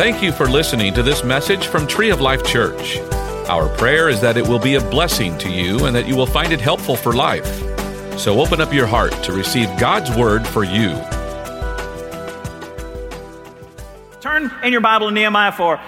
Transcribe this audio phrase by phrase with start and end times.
[0.00, 2.96] Thank you for listening to this message from Tree of Life Church.
[3.50, 6.24] Our prayer is that it will be a blessing to you and that you will
[6.24, 7.44] find it helpful for life.
[8.18, 10.98] So open up your heart to receive God's word for you.
[14.22, 15.78] Turn in your Bible to Nehemiah 4.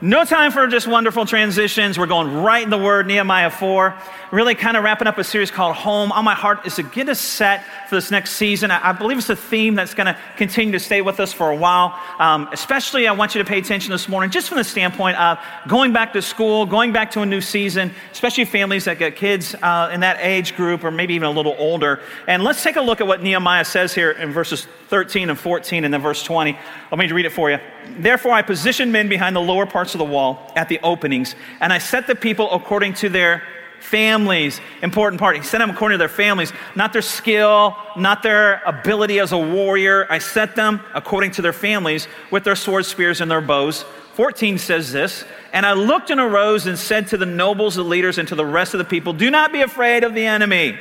[0.00, 1.98] No time for just wonderful transitions.
[1.98, 3.98] We're going right in the Word, Nehemiah 4.
[4.30, 6.12] Really kind of wrapping up a series called Home.
[6.12, 8.70] On my heart is to get us set for this next season.
[8.70, 11.56] I, believe it's a theme that's going to continue to stay with us for a
[11.56, 11.98] while.
[12.18, 15.38] Um, especially, I want you to pay attention this morning, just from the standpoint of
[15.66, 19.54] going back to school, going back to a new season, especially families that get kids
[19.62, 22.00] uh, in that age group or maybe even a little older.
[22.26, 25.84] And let's take a look at what Nehemiah says here in verses 13 and 14
[25.84, 26.58] and then verse 20.
[26.90, 27.58] Let me read it for you.
[27.98, 31.72] Therefore, I positioned men behind the lower parts of the wall at the openings, and
[31.72, 33.42] I set the people according to their
[33.80, 34.60] families.
[34.82, 35.36] Important part.
[35.36, 39.38] He set them according to their families, not their skill, not their ability as a
[39.38, 40.06] warrior.
[40.10, 43.84] I set them according to their families with their swords, spears, and their bows.
[44.14, 48.18] 14 says this And I looked and arose and said to the nobles, the leaders,
[48.18, 50.78] and to the rest of the people, Do not be afraid of the enemy.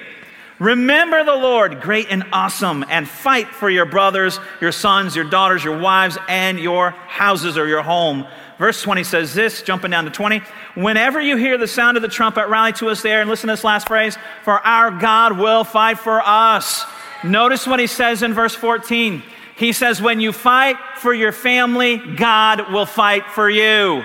[0.60, 5.64] Remember the Lord, great and awesome, and fight for your brothers, your sons, your daughters,
[5.64, 8.26] your wives, and your houses or your home.
[8.58, 10.42] Verse 20 says this, jumping down to 20.
[10.76, 13.54] Whenever you hear the sound of the trumpet, rally to us there and listen to
[13.54, 16.84] this last phrase for our God will fight for us.
[17.24, 19.22] Notice what he says in verse 14.
[19.58, 24.04] He says, When you fight for your family, God will fight for you.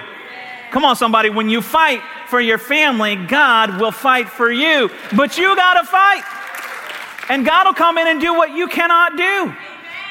[0.71, 1.29] Come on, somebody.
[1.31, 4.91] When you fight for your family, God will fight for you.
[5.15, 6.25] But you got to fight.
[7.29, 9.55] And God will come in and do what you cannot do.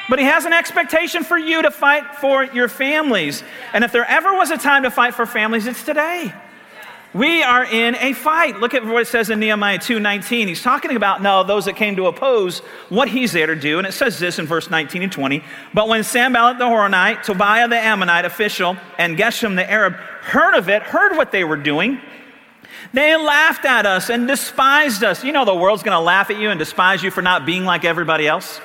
[0.08, 3.42] But He has an expectation for you to fight for your families.
[3.72, 6.32] And if there ever was a time to fight for families, it's today.
[7.14, 8.58] We are in a fight.
[8.58, 10.48] Look at what it says in Nehemiah 2:19.
[10.48, 13.76] He's talking about now those that came to oppose what he's there to do.
[13.76, 15.44] And it says this in verse 19 and 20.
[15.74, 20.70] But when Sanballat the Horonite, Tobiah the Ammonite official, and Geshem the Arab heard of
[20.70, 22.00] it, heard what they were doing,
[22.94, 25.22] they laughed at us and despised us.
[25.22, 27.66] You know, the world's going to laugh at you and despise you for not being
[27.66, 28.58] like everybody else,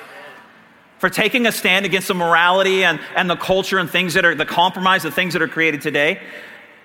[0.98, 4.34] for taking a stand against the morality and, and the culture and things that are
[4.34, 6.20] the compromise, the things that are created today.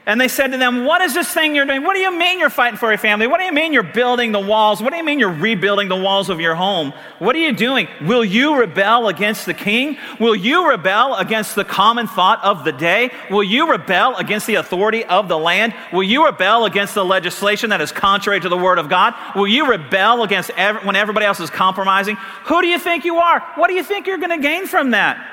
[0.06, 1.82] And they said to them, What is this thing you're doing?
[1.82, 3.26] What do you mean you're fighting for your family?
[3.26, 4.84] What do you mean you're building the walls?
[4.84, 6.92] What do you mean you're rebuilding the walls of your home?
[7.20, 7.88] What are you doing?
[8.02, 9.98] Will you rebel against the king?
[10.20, 13.12] Will you rebel against the common thought of the day?
[13.32, 15.74] Will you rebel against the authority of the land?
[15.94, 19.14] Will you rebel against the legislation that is contrary to the word of God?
[19.38, 22.18] Will you rebel against every, when everybody else is compromising?
[22.46, 23.40] Who do you think you are?
[23.56, 25.30] What do you think you're going to gain from that?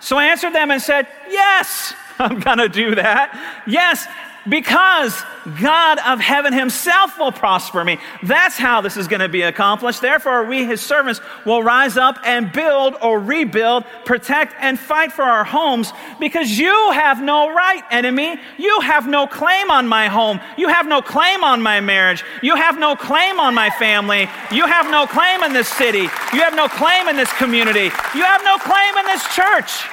[0.00, 1.94] So I answered them and said, Yes.
[2.20, 3.62] I'm going to do that.
[3.66, 4.06] Yes,
[4.48, 5.22] because
[5.60, 7.98] God of heaven himself will prosper me.
[8.22, 10.00] That's how this is going to be accomplished.
[10.00, 15.22] Therefore, we, his servants, will rise up and build or rebuild, protect, and fight for
[15.22, 18.36] our homes because you have no right, enemy.
[18.58, 20.40] You have no claim on my home.
[20.56, 22.24] You have no claim on my marriage.
[22.42, 24.28] You have no claim on my family.
[24.52, 26.08] You have no claim in this city.
[26.32, 27.90] You have no claim in this community.
[28.14, 29.86] You have no claim in this church.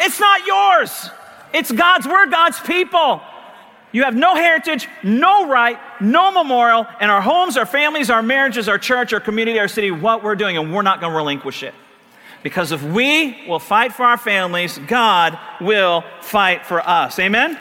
[0.00, 1.10] It's not yours.
[1.52, 3.22] It's God's word, God's people.
[3.92, 8.68] You have no heritage, no right, no memorial, and our homes, our families, our marriages,
[8.68, 11.62] our church, our community, our city, what we're doing, and we're not going to relinquish
[11.62, 11.74] it.
[12.42, 17.18] Because if we will fight for our families, God will fight for us.
[17.18, 17.58] Amen?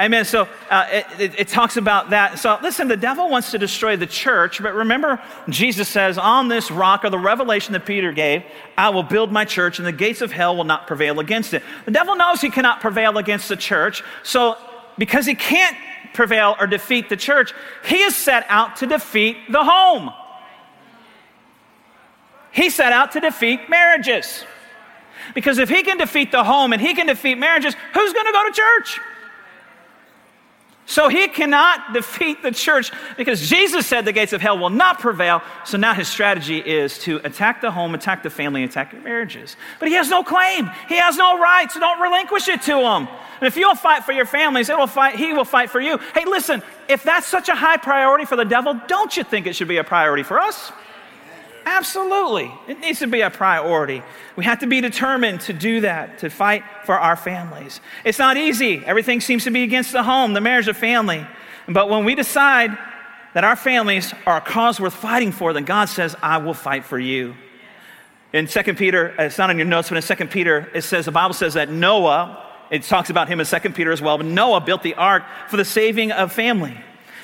[0.00, 0.24] Amen.
[0.24, 2.38] So uh, it, it, it, talks about that.
[2.38, 6.70] So listen, the devil wants to destroy the church, but remember, Jesus says, On this
[6.70, 8.42] rock, or the revelation that Peter gave,
[8.78, 11.62] I will build my church, and the gates of hell will not prevail against it.
[11.84, 14.02] The devil knows he cannot prevail against the church.
[14.22, 14.56] So
[14.96, 15.76] because he can't
[16.14, 17.52] prevail or defeat the church,
[17.84, 20.10] he is set out to defeat the home.
[22.52, 24.46] He set out to defeat marriages.
[25.34, 28.32] Because if he can defeat the home and he can defeat marriages, who's going to
[28.32, 29.00] go to church?
[30.90, 34.98] So he cannot defeat the church because Jesus said the gates of hell will not
[34.98, 35.40] prevail.
[35.64, 39.56] So now his strategy is to attack the home, attack the family, attack your marriages.
[39.78, 40.68] But he has no claim.
[40.88, 43.06] He has no right, so don't relinquish it to him.
[43.06, 45.96] And if you'll fight for your families, it will fight, he will fight for you.
[46.12, 49.54] Hey, listen, if that's such a high priority for the devil, don't you think it
[49.54, 50.72] should be a priority for us?
[51.70, 52.52] Absolutely.
[52.66, 54.02] It needs to be a priority.
[54.34, 57.80] We have to be determined to do that, to fight for our families.
[58.04, 58.82] It's not easy.
[58.84, 61.24] Everything seems to be against the home, the marriage, the family.
[61.68, 62.76] But when we decide
[63.34, 66.84] that our families are a cause worth fighting for, then God says, I will fight
[66.84, 67.36] for you.
[68.32, 71.04] In 2 Peter, uh, it's not in your notes, but in 2 Peter, it says,
[71.04, 74.26] the Bible says that Noah, it talks about him in 2 Peter as well, but
[74.26, 76.76] Noah built the ark for the saving of family.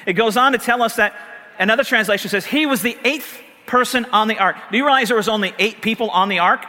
[0.06, 1.14] It goes on to tell us that
[1.58, 4.56] another translation says he was the eighth person on the ark.
[4.70, 6.64] Do you realize there was only eight people on the ark?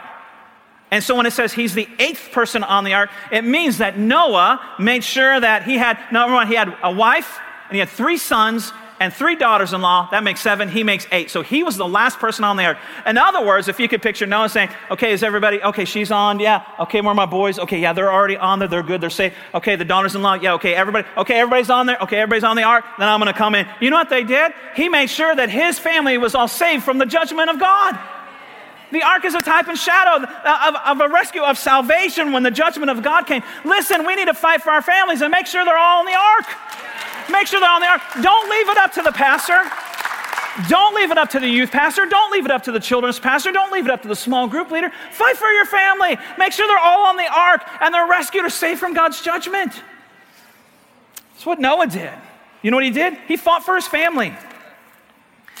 [0.90, 3.98] And so when it says he's the eighth person on the ark, it means that
[3.98, 7.90] Noah made sure that he had, number one, he had a wife and he had
[7.90, 10.08] three sons and three daughters in law.
[10.10, 10.68] That makes seven.
[10.68, 11.30] He makes eight.
[11.30, 12.78] So he was the last person on the ark.
[13.06, 16.40] In other words, if you could picture Noah saying, okay, is everybody, okay, she's on.
[16.40, 16.64] Yeah.
[16.80, 17.58] Okay, where are my boys?
[17.58, 18.68] Okay, yeah, they're already on there.
[18.68, 19.00] They're good.
[19.00, 19.34] They're safe.
[19.54, 20.34] Okay, the daughters in law.
[20.34, 21.06] Yeah, okay, everybody.
[21.16, 21.98] Okay, everybody's on there.
[22.02, 22.84] Okay, everybody's on the ark.
[22.98, 23.66] Then I'm going to come in.
[23.80, 24.52] You know what they did?
[24.74, 27.98] He made sure that his family was all saved from the judgment of God.
[28.90, 32.50] The ark is a type and shadow of, of, a rescue, of salvation when the
[32.50, 33.42] judgment of God came.
[33.64, 36.18] Listen, we need to fight for our families and make sure they're all in the
[36.18, 36.46] ark.
[37.30, 38.02] Make sure they're on the ark.
[38.22, 39.62] Don't leave it up to the pastor.
[40.68, 42.06] Don't leave it up to the youth pastor.
[42.06, 43.52] Don't leave it up to the children's pastor.
[43.52, 44.90] Don't leave it up to the small group leader.
[45.12, 46.18] Fight for your family.
[46.36, 49.72] Make sure they're all on the ark and they're rescued or saved from God's judgment.
[51.32, 52.12] That's what Noah did.
[52.62, 53.14] You know what he did?
[53.28, 54.34] He fought for his family.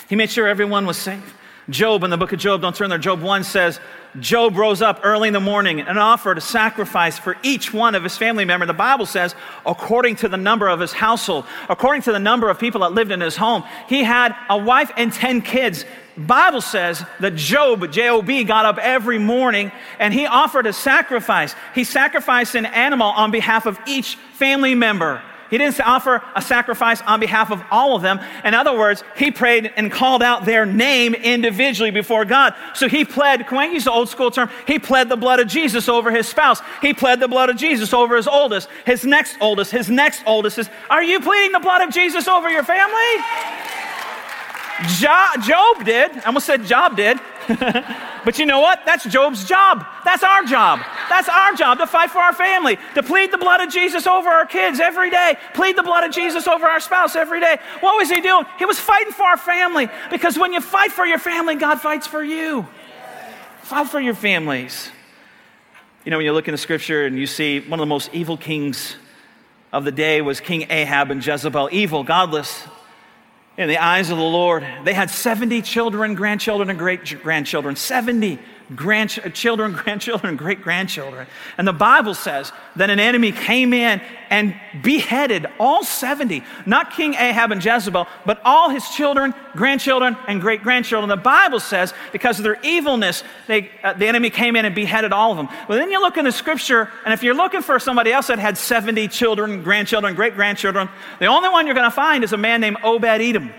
[0.08, 1.37] He made sure everyone was safe.
[1.70, 3.78] Job in the book of Job, don't turn there, Job 1 says,
[4.20, 8.02] Job rose up early in the morning and offered a sacrifice for each one of
[8.02, 8.64] his family member.
[8.64, 9.34] The Bible says,
[9.66, 13.12] according to the number of his household, according to the number of people that lived
[13.12, 15.84] in his home, he had a wife and 10 kids.
[16.16, 21.54] Bible says that Job, J-O-B, got up every morning and he offered a sacrifice.
[21.74, 25.22] He sacrificed an animal on behalf of each family member.
[25.50, 28.20] He didn't offer a sacrifice on behalf of all of them.
[28.44, 32.54] In other words, he prayed and called out their name individually before God.
[32.74, 34.50] So he pled, can I the old school term?
[34.66, 36.60] He pled the blood of Jesus over his spouse.
[36.82, 40.58] He pled the blood of Jesus over his oldest, his next oldest, his next oldest.
[40.58, 43.24] Is, are you pleading the blood of Jesus over your family?
[44.98, 46.12] Jo- Job did.
[46.18, 47.18] I almost said Job did.
[48.24, 48.84] but you know what?
[48.84, 49.86] That's Job's job.
[50.04, 50.80] That's our job.
[51.08, 54.28] That's our job to fight for our family, to plead the blood of Jesus over
[54.28, 57.58] our kids every day, plead the blood of Jesus over our spouse every day.
[57.80, 58.44] What was he doing?
[58.58, 62.06] He was fighting for our family because when you fight for your family, God fights
[62.06, 62.66] for you.
[63.62, 64.90] Fight for your families.
[66.04, 68.10] You know, when you look in the scripture and you see one of the most
[68.12, 68.96] evil kings
[69.72, 72.64] of the day was King Ahab and Jezebel, evil, godless,
[73.58, 74.64] in the eyes of the Lord.
[74.84, 77.76] They had 70 children, grandchildren, and great grandchildren.
[77.76, 78.38] 70
[78.74, 81.26] grandchildren, grandchildren, great grandchildren.
[81.56, 84.00] And the Bible says that an enemy came in
[84.30, 90.40] and beheaded all 70, not King Ahab and Jezebel, but all his children, grandchildren, and
[90.40, 91.08] great grandchildren.
[91.08, 95.12] The Bible says because of their evilness, they, uh, the enemy came in and beheaded
[95.12, 95.48] all of them.
[95.68, 98.38] Well, then you look in the scripture, and if you're looking for somebody else that
[98.38, 100.88] had 70 children, grandchildren, great grandchildren,
[101.20, 103.50] the only one you're going to find is a man named Obed Edom.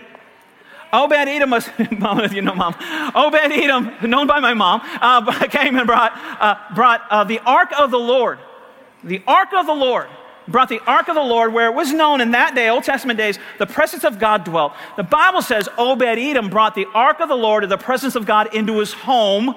[0.91, 1.69] Obed Edom was,
[2.33, 2.75] you know, mom.
[3.15, 7.71] Obed Edom, known by my mom, uh, came and brought, uh, brought uh, the ark
[7.77, 8.39] of the Lord.
[9.03, 10.07] The ark of the Lord.
[10.47, 13.18] Brought the ark of the Lord where it was known in that day, Old Testament
[13.18, 14.74] days, the presence of God dwelt.
[14.97, 18.25] The Bible says Obed Edom brought the ark of the Lord or the presence of
[18.25, 19.56] God into his home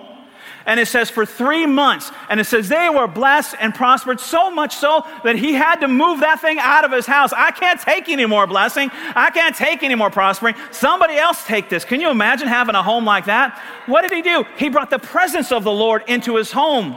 [0.67, 2.11] and it says for three months.
[2.29, 5.89] And it says they were blessed and prospered so much so that he had to
[5.89, 7.33] move that thing out of his house.
[7.33, 8.91] I can't take any more blessing.
[9.15, 10.55] I can't take any more prospering.
[10.71, 11.85] Somebody else take this.
[11.85, 13.61] Can you imagine having a home like that?
[13.87, 14.45] What did he do?
[14.57, 16.97] He brought the presence of the Lord into his home.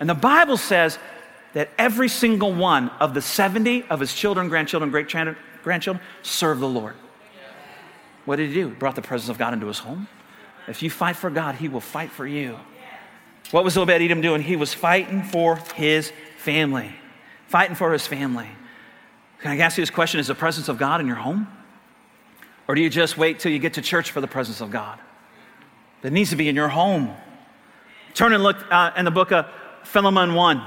[0.00, 0.98] And the Bible says
[1.52, 5.08] that every single one of the 70 of his children, grandchildren, great
[5.62, 6.94] grandchildren served the Lord.
[8.24, 8.70] What did he do?
[8.70, 10.08] He brought the presence of God into his home.
[10.66, 12.58] If you fight for God, he will fight for you.
[13.54, 14.42] What was Obed Edom doing?
[14.42, 16.92] He was fighting for his family.
[17.46, 18.48] Fighting for his family.
[19.38, 20.18] Can I ask you this question?
[20.18, 21.46] Is the presence of God in your home?
[22.66, 24.98] Or do you just wait till you get to church for the presence of God?
[26.02, 27.14] That needs to be in your home.
[28.12, 29.46] Turn and look uh, in the book of
[29.84, 30.66] Philemon 1.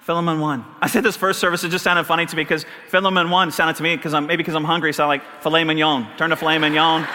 [0.00, 0.64] Philemon 1.
[0.80, 3.76] I said this first service, it just sounded funny to me because Philemon 1 sounded
[3.76, 6.08] to me because I'm maybe because I'm hungry, so I like filet mignon.
[6.16, 7.06] Turn to filet mignon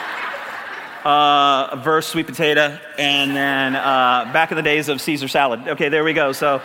[1.03, 5.67] uh, verse sweet potato, and then uh, back in the days of Caesar salad.
[5.67, 6.31] Okay, there we go.
[6.31, 6.61] So,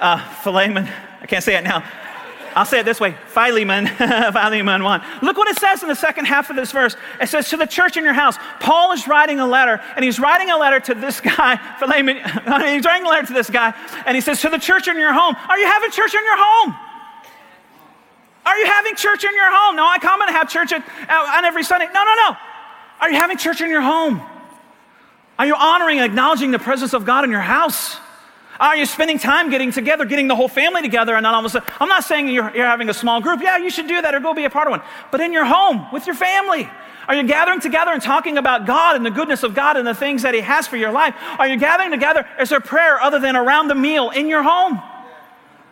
[0.00, 0.88] uh, Philemon,
[1.20, 1.84] I can't say it now.
[2.54, 3.86] I'll say it this way Philemon,
[4.32, 5.02] Philemon 1.
[5.22, 6.96] Look what it says in the second half of this verse.
[7.20, 8.36] It says, To the church in your house.
[8.60, 12.16] Paul is writing a letter, and he's writing a letter to this guy, Philemon.
[12.72, 13.74] he's writing a letter to this guy,
[14.06, 15.36] and he says, To the church in your home.
[15.48, 16.74] Are you having church in your home?
[18.46, 19.76] Are you having church in your home?
[19.76, 21.86] No, I come and have church at, on every Sunday.
[21.92, 22.36] No, no, no.
[23.00, 24.22] Are you having church in your home?
[25.38, 27.96] Are you honoring and acknowledging the presence of God in your house?
[28.60, 31.46] Are you spending time getting together, getting the whole family together, and then all of
[31.46, 33.40] a sudden, I'm not saying you're, you're having a small group.
[33.40, 34.82] Yeah, you should do that or go be a part of one.
[35.12, 36.68] But in your home, with your family,
[37.06, 39.94] are you gathering together and talking about God and the goodness of God and the
[39.94, 41.14] things that He has for your life?
[41.38, 42.26] Are you gathering together?
[42.40, 44.82] Is there prayer other than around the meal in your home?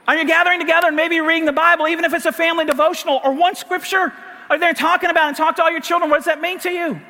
[0.06, 3.20] Are you gathering together and maybe reading the Bible, even if it's a family devotional
[3.24, 4.12] or one scripture?
[4.48, 6.08] Are there talking about and talk to all your children?
[6.08, 7.00] What does that mean to you?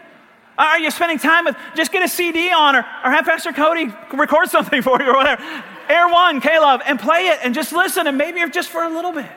[0.58, 3.92] Are you spending time with, just get a CD on or, or have Pastor Cody
[4.12, 5.42] record something for you or whatever.
[5.88, 9.12] Air One, Caleb, and play it and just listen and maybe just for a little
[9.12, 9.30] bit.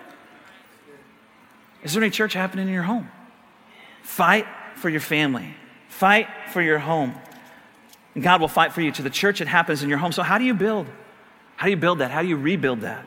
[1.84, 3.10] Is there any church happening in your home?
[4.02, 5.56] Fight for your family,
[5.88, 7.14] fight for your home.
[8.16, 8.92] And God will fight for you.
[8.94, 10.12] To the church, it happens in your home.
[10.12, 10.88] So, how do you build?
[11.58, 12.12] How do you build that?
[12.12, 13.06] How do you rebuild that?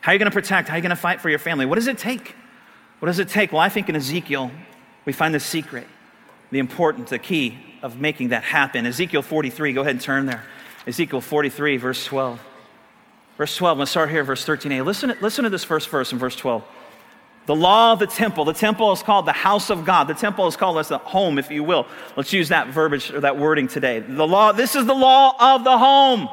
[0.00, 0.68] How are you going to protect?
[0.68, 1.66] How are you going to fight for your family?
[1.66, 2.34] What does it take?
[2.98, 3.52] What does it take?
[3.52, 4.50] Well, I think in Ezekiel,
[5.04, 5.86] we find the secret,
[6.52, 8.86] the important, the key of making that happen.
[8.86, 10.44] Ezekiel 43, go ahead and turn there.
[10.86, 12.40] Ezekiel 43, verse 12.
[13.38, 14.84] Verse 12, let's start here, verse 13a.
[14.84, 16.62] Listen, listen to this first verse in verse 12.
[17.46, 18.44] The law of the temple.
[18.44, 20.04] The temple is called the house of God.
[20.08, 21.86] The temple is called as the home, if you will.
[22.16, 24.00] Let's use that verbiage or that wording today.
[24.00, 26.28] The law, this is the law of the home.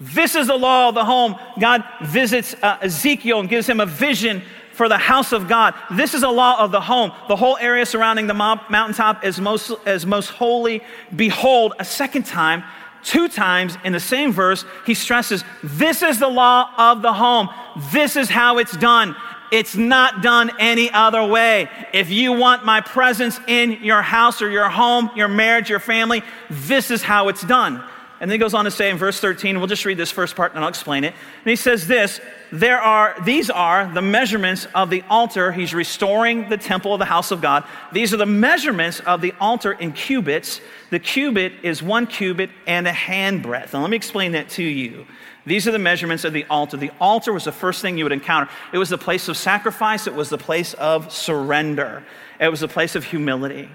[0.00, 1.36] This is the law of the home.
[1.60, 4.42] God visits uh, Ezekiel and gives him a vision
[4.74, 5.74] for the house of God.
[5.90, 7.12] This is a law of the home.
[7.28, 10.82] The whole area surrounding the mountaintop is most, is most holy.
[11.14, 12.64] Behold, a second time,
[13.02, 17.48] two times in the same verse, he stresses, This is the law of the home.
[17.92, 19.16] This is how it's done.
[19.50, 21.68] It's not done any other way.
[21.92, 26.22] If you want my presence in your house or your home, your marriage, your family,
[26.48, 27.84] this is how it's done.
[28.22, 30.36] And then he goes on to say in verse 13, we'll just read this first
[30.36, 31.08] part and I'll explain it.
[31.12, 32.20] And he says this,
[32.52, 35.50] there are these are the measurements of the altar.
[35.50, 37.64] He's restoring the temple of the house of God.
[37.90, 40.60] These are the measurements of the altar in cubits.
[40.90, 43.72] The cubit is one cubit and a handbreadth.
[43.72, 45.04] Now let me explain that to you.
[45.44, 46.76] These are the measurements of the altar.
[46.76, 48.48] The altar was the first thing you would encounter.
[48.72, 52.04] It was the place of sacrifice, it was the place of surrender,
[52.38, 53.68] it was the place of humility.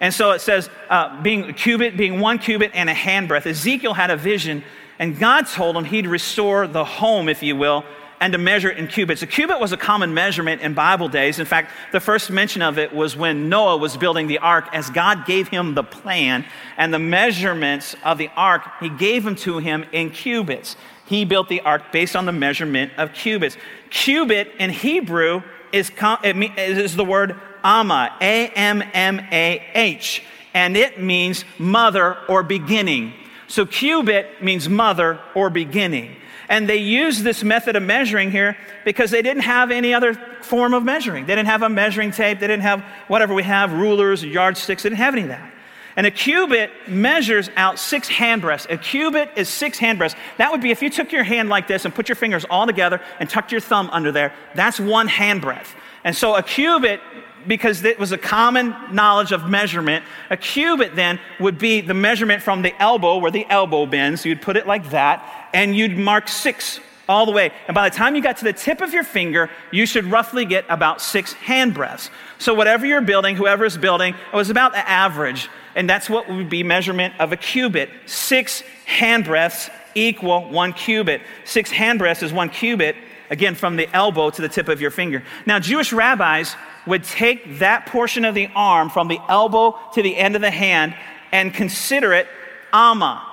[0.00, 3.46] And so it says, uh, being a cubit, being one cubit and a handbreadth.
[3.46, 4.62] Ezekiel had a vision,
[4.98, 7.84] and God told him he'd restore the home, if you will,
[8.20, 9.22] and to measure it in cubits.
[9.22, 11.38] A cubit was a common measurement in Bible days.
[11.38, 14.88] In fact, the first mention of it was when Noah was building the ark, as
[14.90, 16.44] God gave him the plan
[16.76, 20.76] and the measurements of the ark, he gave them to him in cubits
[21.06, 23.56] he built the ark based on the measurement of cubits.
[23.90, 30.22] Cubit in Hebrew is, is the word Amma, A M M A H,
[30.54, 33.12] and it means mother or beginning.
[33.48, 36.16] So cubit means mother or beginning.
[36.48, 40.74] And they used this method of measuring here because they didn't have any other form
[40.74, 41.26] of measuring.
[41.26, 44.90] They didn't have a measuring tape, they didn't have whatever we have, rulers, yardsticks, they
[44.90, 45.52] didn't have any of that.
[45.96, 48.70] And a cubit measures out six handbreadths.
[48.70, 50.14] A cubit is six handbreadths.
[50.36, 52.66] That would be if you took your hand like this and put your fingers all
[52.66, 55.74] together and tucked your thumb under there, that's one handbreadth.
[56.04, 57.00] And so a cubit,
[57.46, 62.42] because it was a common knowledge of measurement, a cubit then would be the measurement
[62.42, 64.24] from the elbow, where the elbow bends.
[64.24, 67.52] You'd put it like that, and you'd mark six all the way.
[67.68, 70.44] And by the time you got to the tip of your finger, you should roughly
[70.44, 72.10] get about six handbreadths.
[72.38, 76.28] So, whatever you're building, whoever is building, it was about the average and that's what
[76.28, 77.90] would be measurement of a cubit.
[78.06, 81.20] Six handbreadths equal one cubit.
[81.44, 82.96] Six handbreadths is one cubit,
[83.30, 85.22] again, from the elbow to the tip of your finger.
[85.44, 90.16] Now, Jewish rabbis would take that portion of the arm from the elbow to the
[90.16, 90.94] end of the hand
[91.32, 92.28] and consider it
[92.72, 93.26] Amma,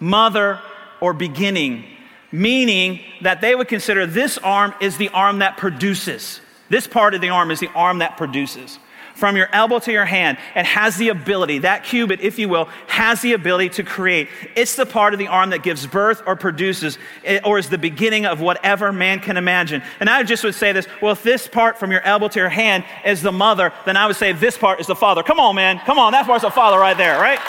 [0.00, 0.60] mother
[1.00, 1.84] or beginning,
[2.32, 6.40] meaning that they would consider this arm is the arm that produces.
[6.68, 8.78] This part of the arm is the arm that produces
[9.18, 12.66] from your elbow to your hand and has the ability, that cubit, if you will,
[12.86, 14.28] has the ability to create.
[14.54, 17.78] It's the part of the arm that gives birth or produces eh, or is the
[17.78, 19.82] beginning of whatever man can imagine.
[19.98, 22.48] And I just would say this well, if this part from your elbow to your
[22.48, 25.24] hand is the mother, then I would say this part is the father.
[25.24, 25.80] Come on, man.
[25.80, 26.12] Come on.
[26.12, 27.40] That part's the father right there, right?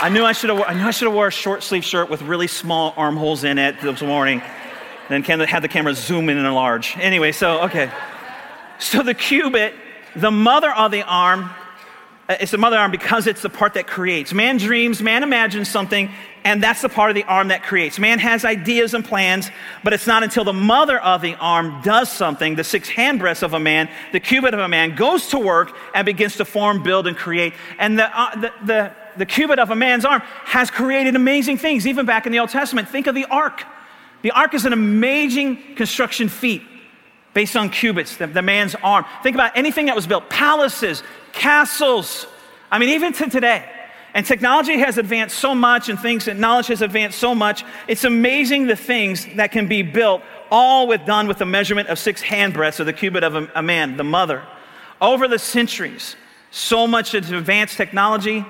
[0.00, 0.62] I knew I should have.
[0.66, 3.58] I knew I should have wore a short sleeve shirt with really small armholes in
[3.58, 4.40] it this morning.
[5.08, 6.96] Then had the camera zoom in and enlarge.
[6.96, 7.90] Anyway, so okay.
[8.78, 9.74] So the cubit
[10.16, 11.50] the mother of the arm
[12.28, 14.34] uh, it's the mother arm because it's the part that creates.
[14.34, 16.10] Man dreams, man imagines something,
[16.44, 17.98] and that's the part of the arm that creates.
[17.98, 19.50] Man has ideas and plans,
[19.82, 23.54] but it's not until the mother of the arm does something, the six handbreadths of
[23.54, 27.06] a man, the cubit of a man, goes to work and begins to form, build,
[27.06, 27.54] and create.
[27.78, 31.86] And the, uh, the, the, the cubit of a man's arm has created amazing things,
[31.86, 32.90] even back in the Old Testament.
[32.90, 33.64] Think of the ark.
[34.20, 36.62] The ark is an amazing construction feat
[37.34, 39.04] based on cubits, the, the man's arm.
[39.22, 42.26] Think about anything that was built palaces, castles.
[42.70, 43.68] I mean, even to today.
[44.14, 47.64] And technology has advanced so much, and things and knowledge has advanced so much.
[47.86, 51.98] It's amazing the things that can be built, all with done with the measurement of
[51.98, 54.42] six handbreadths of the cubit of a, a man, the mother.
[55.00, 56.16] Over the centuries,
[56.50, 58.44] so much has advanced technology,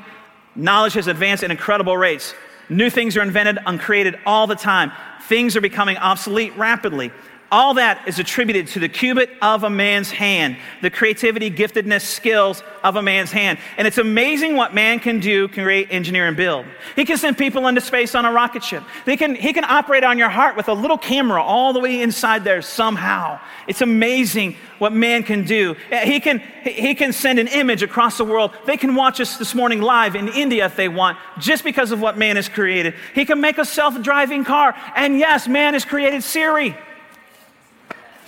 [0.55, 2.35] knowledge has advanced at incredible rates.
[2.69, 4.93] New things are invented and created all the time.
[5.23, 7.11] Things are becoming obsolete rapidly.
[7.51, 12.63] All that is attributed to the cubit of a man's hand, the creativity, giftedness, skills
[12.85, 13.59] of a man's hand.
[13.79, 16.67] And it's amazing what man can do, create, engineer, and build.
[16.95, 18.83] He can send people into space on a rocket ship.
[19.07, 22.03] They can, he can operate on your heart with a little camera all the way
[22.03, 23.41] inside there somehow.
[23.67, 25.75] It's amazing what man can do.
[26.05, 28.53] He can, he can send an image across the world.
[28.67, 32.01] They can watch us this morning live in India if they want, just because of
[32.01, 32.95] what man has created.
[33.15, 34.77] He can make a self driving car.
[34.95, 36.77] And yes, man has created Siri.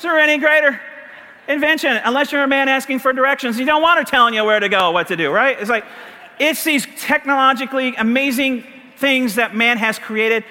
[0.00, 0.80] Is there any greater
[1.47, 2.00] invention?
[2.07, 4.71] Unless you're a man asking for directions, you don't want her telling you where to
[4.71, 5.61] go, what to do, right?
[5.61, 5.85] It's like,
[6.38, 8.64] it's these technologically amazing
[8.97, 10.42] things that man has created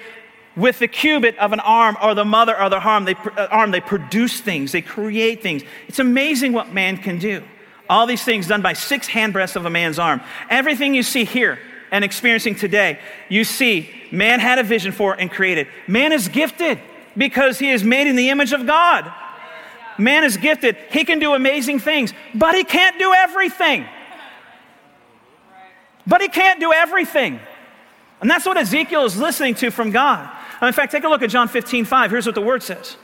[0.54, 3.72] with the cubit of an arm or the mother or the arm they, uh, arm,
[3.72, 5.64] they produce things, they create things.
[5.88, 7.42] It's amazing what man can do.
[7.88, 10.20] All these things done by six handbreadths of a man's arm.
[10.48, 11.58] Everything you see here
[11.90, 15.66] and experiencing today, you see man had a vision for and created.
[15.88, 16.78] Man is gifted
[17.16, 19.12] because he is made in the image of God.
[20.00, 20.76] Man is gifted.
[20.90, 23.86] He can do amazing things, but he can't do everything.
[26.06, 27.38] But he can't do everything.
[28.20, 30.30] And that's what Ezekiel is listening to from God.
[30.62, 32.10] In fact, take a look at John 15, 5.
[32.10, 32.96] Here's what the word says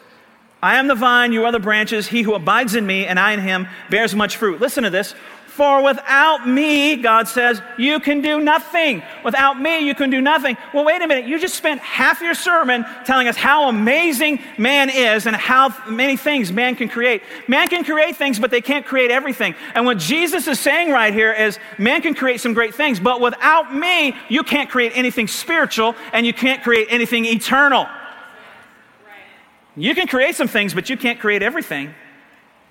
[0.62, 2.08] I am the vine, you are the branches.
[2.08, 4.60] He who abides in me and I in him bears much fruit.
[4.60, 5.14] Listen to this.
[5.56, 9.02] For without me, God says, you can do nothing.
[9.24, 10.54] Without me, you can do nothing.
[10.74, 11.24] Well, wait a minute.
[11.24, 16.18] You just spent half your sermon telling us how amazing man is and how many
[16.18, 17.22] things man can create.
[17.48, 19.54] Man can create things, but they can't create everything.
[19.74, 23.22] And what Jesus is saying right here is man can create some great things, but
[23.22, 27.86] without me, you can't create anything spiritual and you can't create anything eternal.
[29.74, 31.94] You can create some things, but you can't create everything.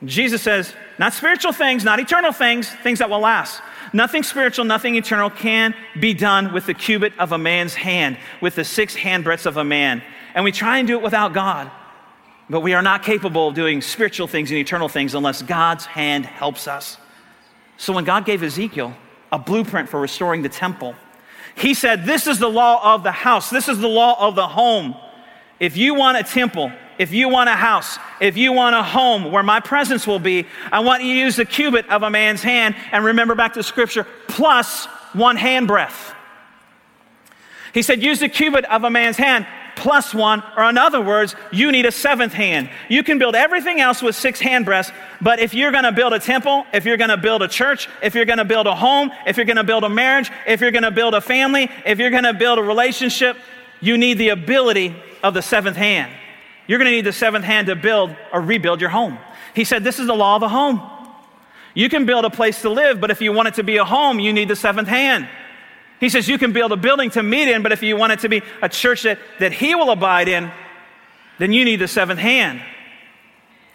[0.05, 3.62] Jesus says, not spiritual things, not eternal things, things that will last.
[3.93, 8.55] Nothing spiritual, nothing eternal can be done with the cubit of a man's hand, with
[8.55, 10.01] the six handbreadths of a man.
[10.33, 11.71] And we try and do it without God.
[12.50, 16.25] But we are not capable of doing spiritual things and eternal things unless God's hand
[16.25, 16.97] helps us.
[17.77, 18.95] So when God gave Ezekiel
[19.31, 20.95] a blueprint for restoring the temple,
[21.55, 24.47] he said, This is the law of the house, this is the law of the
[24.47, 24.95] home.
[25.59, 29.31] If you want a temple, if you want a house, if you want a home
[29.31, 32.41] where my presence will be, I want you to use the cubit of a man's
[32.41, 36.13] hand and remember back to scripture, plus one hand breadth.
[37.74, 41.35] He said, use the cubit of a man's hand plus one, or in other words,
[41.51, 42.70] you need a seventh hand.
[42.89, 44.91] You can build everything else with six hand breadths,
[45.22, 48.25] but if you're gonna build a temple, if you're gonna build a church, if you're
[48.25, 51.22] gonna build a home, if you're gonna build a marriage, if you're gonna build a
[51.22, 53.37] family, if you're gonna build a relationship,
[53.81, 56.11] you need the ability of the seventh hand.
[56.67, 59.17] You're going to need the seventh hand to build or rebuild your home.
[59.53, 60.81] He said, This is the law of the home.
[61.73, 63.85] You can build a place to live, but if you want it to be a
[63.85, 65.27] home, you need the seventh hand.
[65.99, 68.19] He says, You can build a building to meet in, but if you want it
[68.19, 70.51] to be a church that, that He will abide in,
[71.37, 72.61] then you need the seventh hand.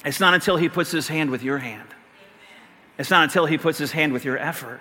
[0.05, 1.88] It's not until He puts His hand with your hand.
[2.98, 4.81] It's not until He puts His hand with your effort.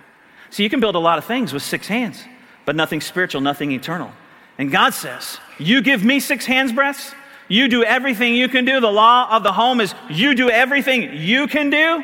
[0.49, 2.23] So you can build a lot of things with six hands,
[2.65, 4.11] but nothing spiritual, nothing eternal.
[4.57, 7.13] And God says, You give me six hands breadths,
[7.49, 8.79] you do everything you can do.
[8.79, 12.03] The law of the home is you do everything you can do,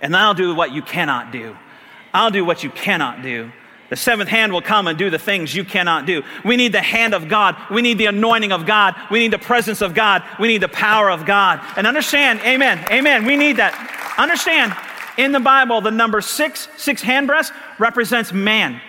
[0.00, 1.56] and I'll do what you cannot do.
[2.12, 3.52] I'll do what you cannot do.
[3.90, 6.22] The seventh hand will come and do the things you cannot do.
[6.44, 7.56] We need the hand of God.
[7.70, 8.94] We need the anointing of God.
[9.10, 10.22] We need the presence of God.
[10.38, 11.60] We need the power of God.
[11.76, 13.26] And understand, amen, amen.
[13.26, 13.74] We need that.
[14.16, 14.74] Understand,
[15.18, 18.80] in the Bible, the number six, six hand breadths, represents man.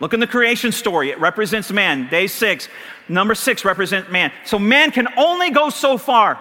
[0.00, 2.08] Look in the creation story, it represents man.
[2.08, 2.68] Day six.
[3.08, 4.32] Number six represents man.
[4.44, 6.38] So man can only go so far.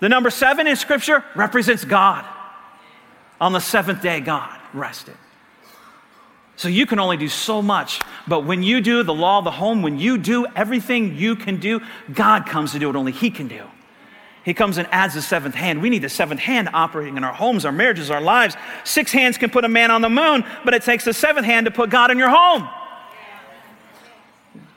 [0.00, 2.24] The number seven in Scripture represents God.
[3.40, 5.14] On the seventh day, God rested.
[6.56, 8.00] So you can only do so much.
[8.28, 11.58] But when you do the law of the home, when you do everything you can
[11.58, 11.80] do,
[12.12, 13.64] God comes to do what only He can do.
[14.44, 15.80] He comes and adds the seventh hand.
[15.80, 18.56] We need the seventh hand operating in our homes, our marriages, our lives.
[18.84, 21.64] Six hands can put a man on the moon, but it takes the seventh hand
[21.64, 22.68] to put God in your home.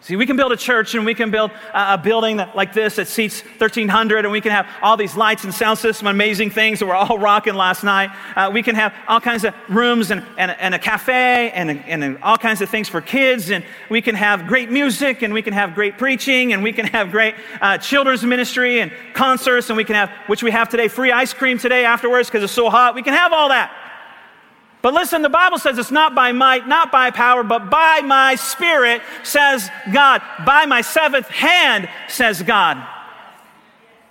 [0.08, 2.96] See, we can build a church and we can build a building that, like this
[2.96, 6.80] that seats 1,300, and we can have all these lights and sound system, amazing things
[6.80, 8.10] that we're all rocking last night.
[8.34, 12.18] Uh, we can have all kinds of rooms and, and, and a cafe and, and
[12.20, 15.52] all kinds of things for kids, and we can have great music, and we can
[15.52, 19.84] have great preaching, and we can have great uh, children's ministry and concerts, and we
[19.84, 22.96] can have, which we have today, free ice cream today afterwards because it's so hot.
[22.96, 23.87] We can have all that.
[24.88, 28.36] But listen, the Bible says it's not by might, not by power, but by my
[28.36, 30.22] spirit, says God.
[30.46, 32.88] By my seventh hand, says God.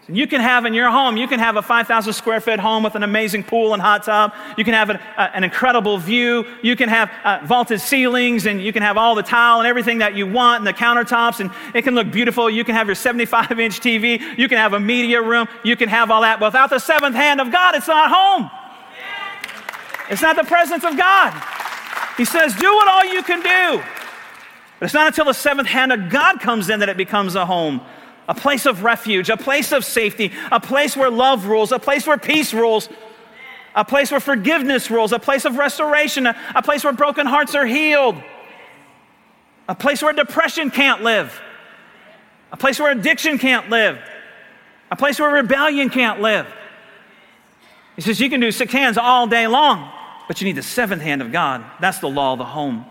[0.07, 2.95] You can have in your home, you can have a 5,000 square foot home with
[2.95, 4.35] an amazing pool and hot tub.
[4.59, 6.45] You can have an, uh, an incredible view.
[6.61, 9.97] You can have uh, vaulted ceilings and you can have all the tile and everything
[10.01, 12.51] that you want and the countertops and it can look beautiful.
[12.51, 14.21] You can have your 75 inch TV.
[14.37, 15.49] You can have a media room.
[15.65, 16.39] You can have all that.
[16.39, 18.51] But without the seventh hand of God, it's not home.
[20.11, 21.35] It's not the presence of God.
[22.17, 23.83] He says, do what all you can do.
[24.79, 27.47] But it's not until the seventh hand of God comes in that it becomes a
[27.47, 27.81] home
[28.29, 32.07] a place of refuge, a place of safety, a place where love rules, a place
[32.07, 32.89] where peace rules,
[33.75, 37.55] a place where forgiveness rules, a place of restoration, a, a place where broken hearts
[37.55, 38.17] are healed,
[39.69, 41.41] a place where depression can't live,
[42.53, 43.99] a place where addiction can't live,
[44.91, 46.47] a place where rebellion can't live.
[47.97, 49.91] He says you can do six hands all day long,
[50.29, 51.65] but you need the seventh hand of God.
[51.81, 52.85] That's the law of the home.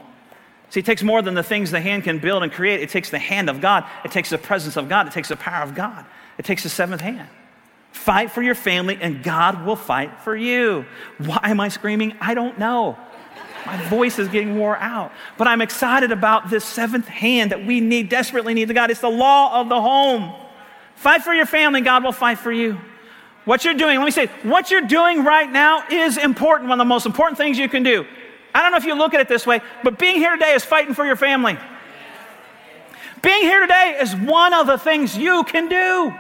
[0.70, 2.82] See, it takes more than the things the hand can build and create.
[2.82, 5.36] It takes the hand of God, it takes the presence of God, it takes the
[5.36, 6.06] power of God,
[6.38, 7.30] it takes the seventh hand.
[7.92, 10.86] Fight for your family, and God will fight for you.
[11.18, 12.16] Why am I screaming?
[12.20, 12.98] I don't know.
[13.66, 15.12] My voice is getting wore out.
[15.38, 18.92] But I'm excited about this seventh hand that we need, desperately need the God.
[18.92, 20.34] It's the law of the home.
[20.96, 22.80] Fight for your family, God will fight for you.
[23.46, 26.86] What you're doing, let me say, what you're doing right now is important, one of
[26.86, 28.06] the most important things you can do.
[28.54, 30.66] I don't know if you look at it this way, but being here today is
[30.66, 31.58] fighting for your family.
[33.22, 36.14] Being here today is one of the things you can do.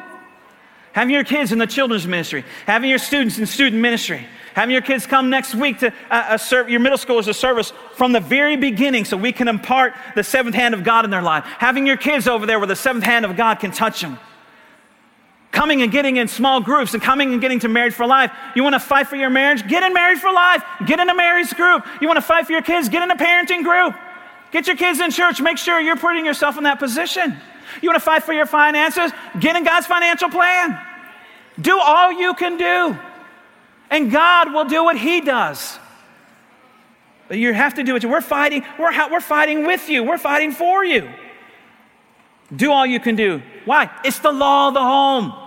[0.93, 4.81] Having your kids in the children's ministry, having your students in student ministry, having your
[4.81, 8.11] kids come next week to uh, uh, serve your middle school schoolers a service from
[8.11, 11.43] the very beginning so we can impart the seventh hand of God in their life.
[11.57, 14.17] Having your kids over there where the seventh hand of God can touch them
[15.55, 18.31] coming and getting in small groups and coming and getting to marriage for life.
[18.55, 19.67] You want to fight for your marriage?
[19.67, 20.61] Get in Married for life.
[20.85, 21.85] Get in a marriage group.
[22.01, 22.89] You want to fight for your kids?
[22.89, 23.95] Get in a parenting group.
[24.51, 25.41] Get your kids in church.
[25.41, 27.37] Make sure you're putting yourself in that position.
[27.81, 29.11] You want to fight for your finances?
[29.39, 30.79] Get in God's financial plan.
[31.59, 32.99] Do all you can do.
[33.89, 35.79] And God will do what He does.
[37.29, 38.03] But you have to do it.
[38.03, 41.09] We're fighting, we're, we're fighting with you, we're fighting for you.
[42.53, 43.41] Do all you can do.
[43.63, 43.89] Why?
[44.03, 45.44] It's the law of the home.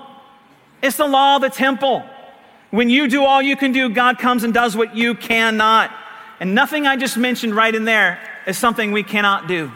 [0.83, 2.05] It's the law of the temple.
[2.71, 5.91] When you do all you can do, God comes and does what you cannot.
[6.41, 9.73] And nothing I just mentioned right in there is something we cannot do.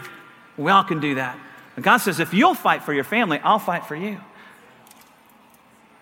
[0.57, 1.37] We all can do that.
[1.75, 4.19] And God says, if you'll fight for your family, I'll fight for you.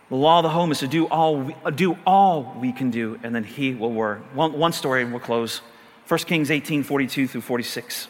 [0.10, 2.92] The law of the home is to do all we, uh, do all we can
[2.92, 4.20] do, and then He will work.
[4.36, 5.62] One, one story, and we'll close.
[6.10, 8.10] 1 Kings 18 42 through 46.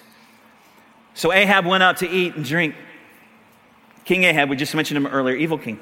[1.13, 2.73] So Ahab went out to eat and drink.
[4.03, 5.79] King Ahab, we just mentioned him earlier, evil king.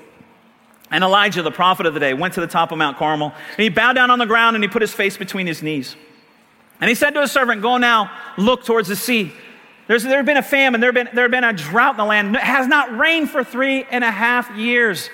[0.92, 3.64] And Elijah, the prophet of the day, went to the top of Mount Carmel, and
[3.64, 5.96] he bowed down on the ground and he put his face between his knees.
[6.82, 9.32] And he said to his servant, Go now, look towards the sea.
[9.88, 11.98] There's, there had been a famine, there had been, there had been a drought in
[11.98, 12.36] the land.
[12.36, 15.10] It has not rained for three and a half years.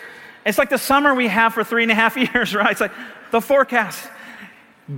[0.46, 2.72] It's like the summer we have for three and a half years, right?
[2.72, 2.92] It's like
[3.32, 4.08] the forecast.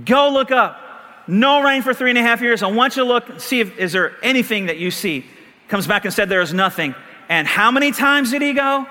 [0.04, 0.84] Go look up.
[1.26, 2.62] No rain for three and a half years.
[2.62, 5.26] I want you to look and see if is there anything that you see.
[5.68, 6.94] Comes back and said, There is nothing.
[7.28, 8.86] And how many times did he go?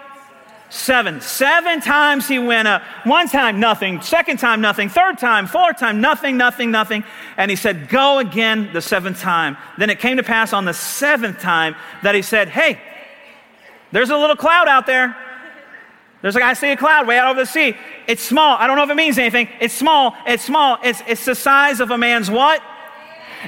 [0.69, 1.21] Seven.
[1.21, 2.83] Seven times he went up.
[3.05, 4.01] One time, nothing.
[4.01, 4.89] Second time, nothing.
[4.89, 7.05] Third time, fourth time, nothing, nothing, nothing.
[7.37, 9.55] And he said, Go again the seventh time.
[9.77, 12.81] Then it came to pass on the seventh time that he said, Hey,
[13.93, 15.15] there's a little cloud out there.
[16.21, 17.75] There's like, I see a cloud way out over the sea.
[18.07, 18.57] It's small.
[18.57, 19.47] I don't know if it means anything.
[19.61, 20.15] It's small.
[20.25, 20.77] It's small.
[20.83, 22.61] It's, it's the size of a man's what?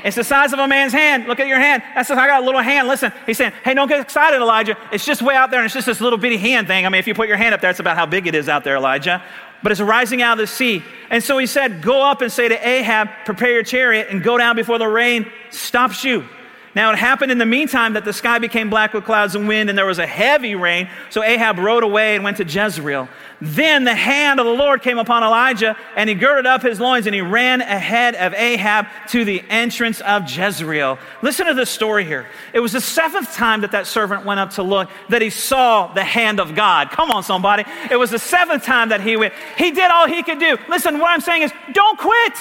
[0.03, 1.27] It's the size of a man's hand.
[1.27, 1.83] Look at your hand.
[1.95, 2.87] That's I got a little hand.
[2.87, 4.77] Listen, he's saying, hey, don't get excited, Elijah.
[4.91, 6.85] It's just way out there, and it's just this little bitty hand thing.
[6.85, 8.49] I mean, if you put your hand up there, it's about how big it is
[8.49, 9.23] out there, Elijah.
[9.61, 10.83] But it's rising out of the sea.
[11.09, 14.37] And so he said, Go up and say to Ahab, prepare your chariot and go
[14.37, 16.27] down before the rain stops you.
[16.75, 19.69] Now, it happened in the meantime that the sky became black with clouds and wind,
[19.69, 20.87] and there was a heavy rain.
[21.09, 23.09] So Ahab rode away and went to Jezreel.
[23.41, 27.07] Then the hand of the Lord came upon Elijah, and he girded up his loins,
[27.07, 30.99] and he ran ahead of Ahab to the entrance of Jezreel.
[31.21, 32.27] Listen to this story here.
[32.53, 35.91] It was the seventh time that that servant went up to look that he saw
[35.93, 36.91] the hand of God.
[36.91, 37.63] Come on, somebody.
[37.89, 39.33] It was the seventh time that he went.
[39.57, 40.57] He did all he could do.
[40.67, 42.33] Listen, what I'm saying is don't quit,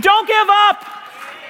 [0.00, 0.92] don't give up.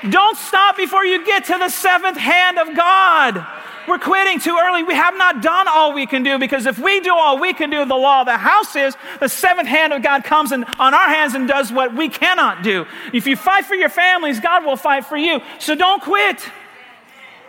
[0.09, 3.47] Don't stop before you get to the seventh hand of God.
[3.89, 4.83] We're quitting too early.
[4.83, 7.71] We have not done all we can do because if we do all we can
[7.71, 10.93] do, the law of the house is the seventh hand of God comes in, on
[10.93, 12.85] our hands and does what we cannot do.
[13.13, 15.41] If you fight for your families, God will fight for you.
[15.61, 16.43] So don't quit.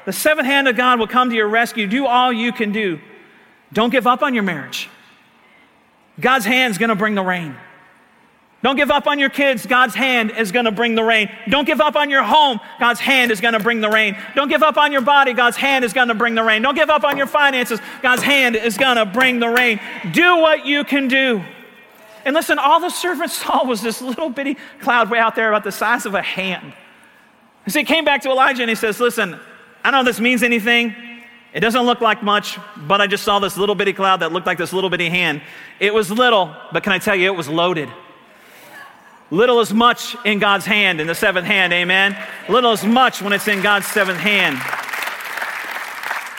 [0.05, 1.87] The seventh hand of God will come to your rescue.
[1.87, 2.99] Do all you can do.
[3.73, 4.89] Don't give up on your marriage.
[6.19, 7.55] God's hand is going to bring the rain.
[8.63, 9.65] Don't give up on your kids.
[9.67, 11.29] God's hand is going to bring the rain.
[11.47, 12.59] Don't give up on your home.
[12.79, 14.17] God's hand is going to bring the rain.
[14.35, 15.33] Don't give up on your body.
[15.33, 16.63] God's hand is going to bring the rain.
[16.63, 17.79] Don't give up on your finances.
[18.01, 19.79] God's hand is going to bring the rain.
[20.11, 21.43] Do what you can do.
[22.25, 25.63] And listen, all the servant saw was this little bitty cloud way out there about
[25.63, 26.73] the size of a hand.
[27.63, 29.39] And so he came back to Elijah and he says, Listen,
[29.83, 30.95] I don't know if this means anything.
[31.53, 34.47] It doesn't look like much, but I just saw this little bitty cloud that looked
[34.47, 35.41] like this little bitty hand.
[35.79, 37.89] It was little, but can I tell you, it was loaded.
[39.29, 42.17] Little is much in God's hand, in the seventh hand, amen?
[42.47, 44.57] Little is much when it's in God's seventh hand.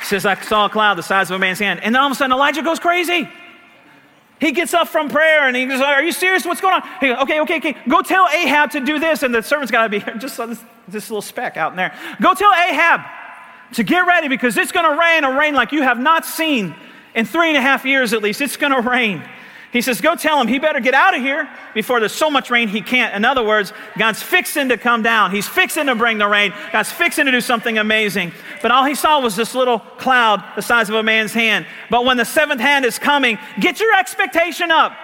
[0.04, 1.80] Says, I saw a cloud the size of a man's hand.
[1.82, 3.28] And then all of a sudden, Elijah goes crazy.
[4.40, 6.46] He gets up from prayer and he goes, Are you serious?
[6.46, 6.88] What's going on?
[7.00, 7.76] He goes, okay, okay, okay.
[7.88, 9.22] Go tell Ahab to do this.
[9.22, 10.14] And the servant's got to be here.
[10.18, 11.94] just this, this little speck out in there.
[12.22, 13.00] Go tell Ahab
[13.74, 16.74] to get ready because it's going to rain, a rain like you have not seen
[17.14, 18.40] in three and a half years at least.
[18.40, 19.22] It's going to rain.
[19.72, 22.50] He says, Go tell him he better get out of here before there's so much
[22.50, 23.14] rain he can't.
[23.14, 25.30] In other words, God's fixing to come down.
[25.30, 26.54] He's fixing to bring the rain.
[26.72, 28.32] God's fixing to do something amazing.
[28.62, 31.66] But all he saw was this little cloud the size of a man's hand.
[31.90, 34.96] But when the seventh hand is coming, get your expectation up.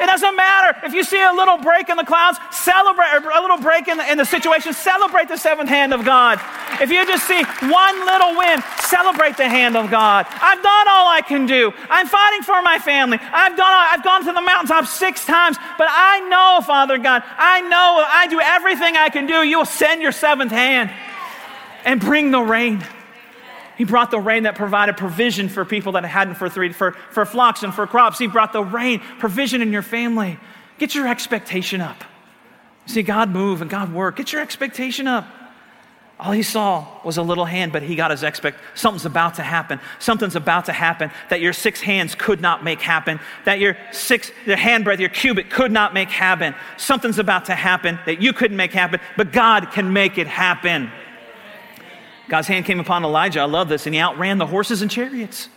[0.00, 3.58] It doesn't matter if you see a little break in the clouds, celebrate, a little
[3.58, 6.40] break in the, in the situation, celebrate the seventh hand of God.
[6.80, 10.26] If you just see one little win, celebrate the hand of God.
[10.28, 11.72] I've done all I can do.
[11.90, 13.18] I'm fighting for my family.
[13.20, 13.58] I've.
[13.58, 18.04] All, I've gone to the mountaintop six times, but I know, Father God, I know
[18.06, 19.42] I do everything I can do.
[19.42, 20.90] You will send your seventh hand
[21.84, 22.84] and bring the rain.
[23.78, 27.24] He brought the rain that provided provision for people that hadn't for three, for, for
[27.24, 28.18] flocks and for crops.
[28.18, 30.36] He brought the rain, provision in your family.
[30.78, 32.02] Get your expectation up.
[32.86, 34.16] See God move and God work.
[34.16, 35.26] Get your expectation up.
[36.18, 38.58] All he saw was a little hand, but he got his expect.
[38.74, 39.78] Something's about to happen.
[40.00, 43.20] Something's about to happen that your six hands could not make happen.
[43.44, 46.56] That your six, your handbreadth, your cubit could not make happen.
[46.76, 50.90] Something's about to happen that you couldn't make happen, but God can make it happen.
[52.28, 53.40] God's hand came upon Elijah.
[53.40, 53.86] I love this.
[53.86, 55.48] And he outran the horses and chariots.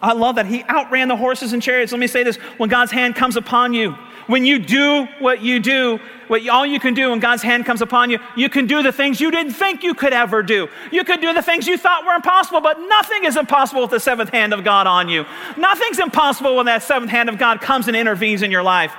[0.00, 0.46] I love that.
[0.46, 1.90] He outran the horses and chariots.
[1.92, 3.96] Let me say this when God's hand comes upon you,
[4.28, 7.82] when you do what you do, what all you can do when God's hand comes
[7.82, 10.68] upon you, you can do the things you didn't think you could ever do.
[10.92, 13.98] You could do the things you thought were impossible, but nothing is impossible with the
[13.98, 15.24] seventh hand of God on you.
[15.56, 18.94] Nothing's impossible when that seventh hand of God comes and intervenes in your life.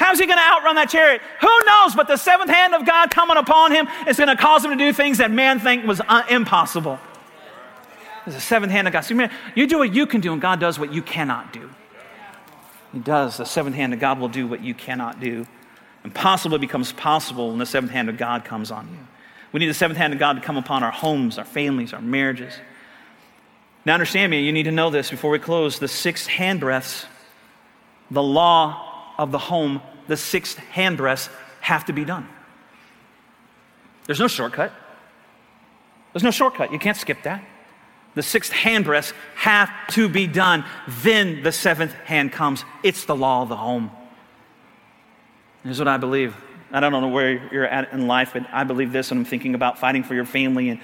[0.00, 1.20] How's he going to outrun that chariot?
[1.42, 1.94] Who knows?
[1.94, 4.76] But the seventh hand of God coming upon him is going to cause him to
[4.76, 6.98] do things that man think was uh, impossible.
[8.24, 9.08] There's a seventh hand of God.
[9.10, 11.68] Man, you do what you can do, and God does what you cannot do.
[12.94, 13.36] He does.
[13.36, 15.46] The seventh hand of God will do what you cannot do.
[16.02, 19.06] Impossible becomes possible when the seventh hand of God comes on you.
[19.52, 22.00] We need the seventh hand of God to come upon our homes, our families, our
[22.00, 22.54] marriages.
[23.84, 25.78] Now, understand me, you need to know this before we close.
[25.78, 27.04] The six hand breadths,
[28.10, 28.86] the law
[29.18, 32.28] of the home the sixth handbreadths have to be done.
[34.06, 34.72] There's no shortcut.
[36.12, 36.72] There's no shortcut.
[36.72, 37.44] You can't skip that.
[38.16, 40.64] The sixth handbreadths have to be done.
[40.88, 42.64] Then the seventh hand comes.
[42.82, 43.92] It's the law of the home.
[45.62, 46.34] Here's what I believe.
[46.72, 49.54] I don't know where you're at in life, but I believe this, and I'm thinking
[49.54, 50.80] about fighting for your family and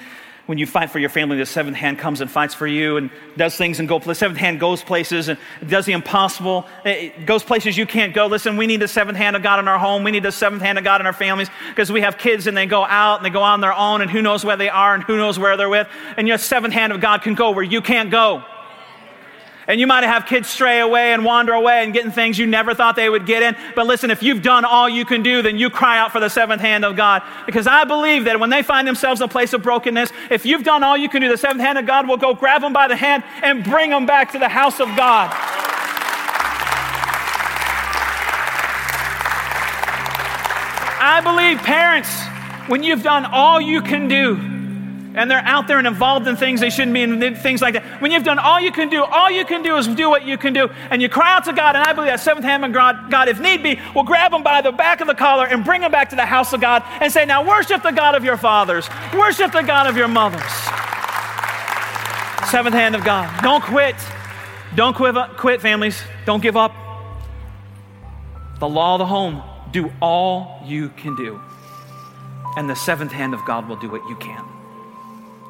[0.46, 3.10] when you fight for your family, the seventh hand comes and fights for you and
[3.36, 3.98] does things and go.
[3.98, 6.66] The seventh hand goes places and does the impossible.
[6.84, 8.26] Eh, it goes places you can't go.
[8.26, 10.04] Listen, we need the seventh hand of God in our home.
[10.04, 12.56] We need the seventh hand of God in our families because we have kids and
[12.56, 14.94] they go out and they go on their own and who knows where they are
[14.94, 15.88] and who knows where they're with.
[16.16, 18.44] And your seventh hand of God can go where you can't go.
[19.68, 22.46] And you might have kids stray away and wander away and get in things you
[22.46, 23.56] never thought they would get in.
[23.74, 26.30] But listen, if you've done all you can do, then you cry out for the
[26.30, 27.22] seventh hand of God.
[27.46, 30.62] Because I believe that when they find themselves in a place of brokenness, if you've
[30.62, 32.86] done all you can do, the seventh hand of God will go grab them by
[32.86, 35.34] the hand and bring them back to the house of God.
[40.98, 42.08] I believe, parents,
[42.68, 44.55] when you've done all you can do,
[45.16, 48.00] and they're out there and involved in things they shouldn't be in, things like that.
[48.00, 50.36] When you've done all you can do, all you can do is do what you
[50.36, 52.72] can do, and you cry out to God, and I believe that seventh hand of
[52.72, 55.64] God, God, if need be, will grab them by the back of the collar and
[55.64, 58.24] bring them back to the house of God and say, Now worship the God of
[58.24, 60.42] your fathers, worship the God of your mothers.
[62.50, 63.42] Seventh hand of God.
[63.42, 63.96] Don't quit.
[64.76, 66.00] Don't quit, quit, families.
[66.26, 66.72] Don't give up.
[68.60, 69.42] The law of the home.
[69.72, 71.40] Do all you can do.
[72.56, 74.55] And the seventh hand of God will do what you can.